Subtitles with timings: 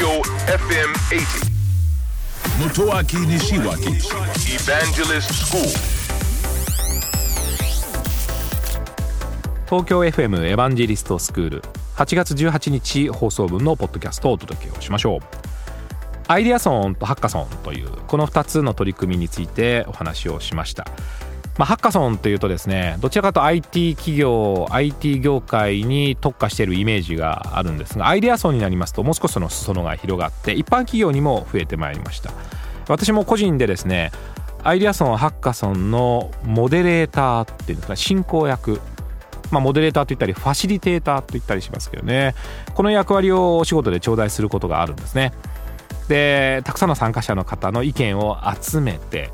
[0.00, 1.50] Tokyo FM 80.
[2.58, 4.00] Motoaki Nishiwaki
[4.48, 5.60] Evangelist School.
[9.66, 11.62] 東京 FM エヴァンジェリストスクール
[11.96, 15.20] 8月18日放送分のポッドキャストをお届けをしましょう
[16.28, 20.86] アイデアソンとハッカソンというこの2つの取り組みについてお話をしました
[21.58, 32.32] まあ、ハッカソンというとですねどちらかと IT 企業 IT 業界に特化しているイメージがあるんですがアイデアソンになりますともう少しその裾野が広がって一般企業にも増えてまいりました。
[32.88, 34.10] 私も個人でですね
[34.62, 38.80] アイデアソンハッカソンのモデレーターっていうんですか進行役。
[39.50, 42.34] まあ、モデレーターと言ったりファシリテーターと言ったりしますけどね。
[42.74, 45.32] この役割をお仕事で頂戴することがあるんですね。
[46.08, 49.30] でたくさんの参加者の方の意見を集めて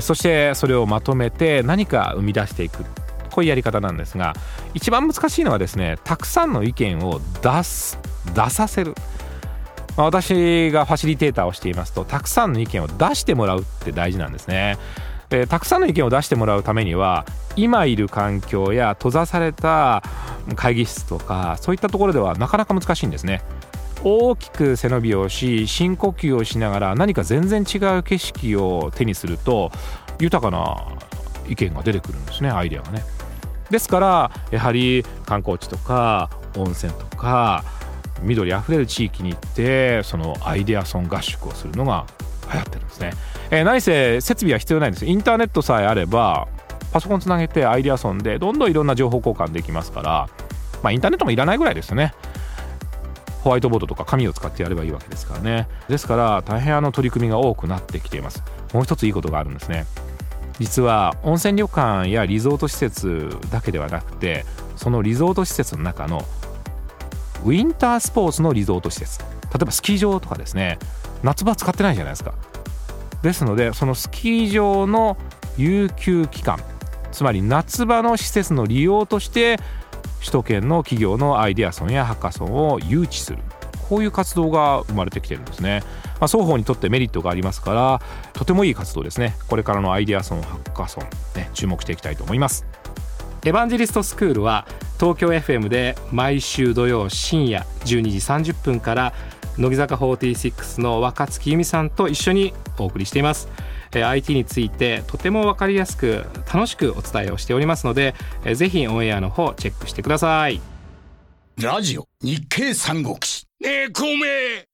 [0.00, 2.84] そしてそれをまとめて何か生み出していく
[3.30, 4.34] こういうやり方なんですが
[4.74, 7.98] 一番難しいのはですねたくさんの意見を出す
[8.34, 8.94] 出させる、
[9.96, 14.78] まあ、私がファシリテーターをしていますとたくさんの意見を出してもらうって大事なんですね。
[15.30, 17.24] でたくさんの意見を出してもらうためには
[17.56, 20.02] 今いる環境や閉ざされた
[20.54, 23.42] 会議室とかそういったところではなかなか難しいんですね。
[24.04, 29.72] 大きく背伸びをし深呼吸をしながら何か全然違う景色を手にすると
[30.20, 30.86] 豊かな
[31.48, 33.02] 意見が出てくるんですねアイデアがね。
[33.70, 37.64] ですからやはり観光地とか温泉とか
[38.22, 42.06] 緑あふれる地域に行ってそのアイデアソン合宿をするのが
[42.52, 43.12] 流行ってるんですね。
[43.50, 46.46] えー、何せ設備は必要ないんですインターネットさえあれば
[46.92, 50.28] パソコンつなげてアイデアソンでどんどんいろんな情報交換できますから
[50.82, 52.14] まあインターネットもいらないぐらいですよね。
[53.44, 55.68] ホワイトボードとか紙を使ってやればいいわけですからね。
[55.86, 58.42] ですから大変あの取り組みが多くなってきています。
[58.72, 59.84] もう一ついいことがあるんですね。
[60.58, 66.22] 実は温泉旅館やリゾート施設だけではなくてそのリゾート施設の中の
[67.44, 69.20] ウィンタースポーツのリゾート施設。
[69.20, 69.26] 例
[69.60, 70.78] えばスキー場とかですね。
[71.22, 72.32] 夏場使ってないじゃないですか。
[73.20, 75.18] ですのでそのスキー場の
[75.58, 76.58] 有給期間
[77.12, 79.58] つまり夏場の施設の利用として
[80.24, 83.38] 首都圏の企業のアイデアソンやハッカソンを誘致する。
[83.90, 85.82] こういう活動が生まれてきてるんですね、
[86.18, 88.00] まあ、双方にとってメリットがありますから
[88.32, 89.36] とてもいい活動ですね。
[89.46, 91.04] これからのアイデアソンハッカソン、
[91.38, 92.64] ね、注目していきたいと思います。
[93.44, 94.66] エヴァンジェリストスクールは
[94.98, 99.12] 東京 FM で毎週土曜深夜12時30分から
[99.58, 103.48] 乃木坂46の若月由美さんと一緒にお送りしています。
[104.02, 108.14] IT についてとても分かりやすく楽しくお伝えをしておりますので
[108.54, 110.60] ぜひオンエアの方チェックしてください。
[111.60, 113.46] ラジオ日経三国志。
[113.60, 114.24] ねえ孔明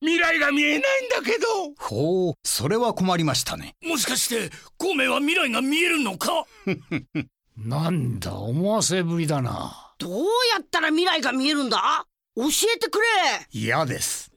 [0.00, 1.46] 未来が見えないんだけど。
[1.78, 3.74] ほうそれは困りましたね。
[3.84, 6.46] もしかして孔明は未来が見えるのか？
[7.56, 9.94] なんだ思わせぶりだな。
[9.98, 10.26] どうや
[10.60, 12.06] ったら未来が見えるんだ？
[12.34, 13.04] 教えてくれ。
[13.52, 14.31] 嫌です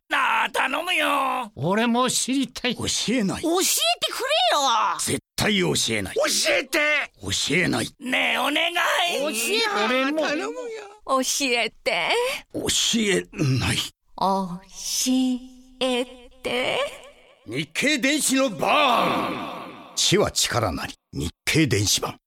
[0.50, 1.52] 頼むよ。
[1.56, 2.76] 俺も知りたい。
[2.76, 3.42] 教えない。
[3.42, 4.62] 教えてくれよ。
[5.00, 6.16] 絶対教えない。
[6.16, 6.22] 教
[6.54, 6.80] えて。
[7.22, 8.76] 教えないねえお願い。
[9.20, 9.94] 教えて。
[9.94, 10.52] 俺も頼むよ。
[11.06, 12.10] 教えて。
[12.54, 12.62] 教
[13.00, 13.28] え
[13.60, 13.78] ない。
[14.18, 14.60] 教
[15.82, 16.06] え
[16.42, 16.80] て。
[17.48, 20.94] 日経電子のバーン知は力なり。
[21.14, 22.18] 日経電子版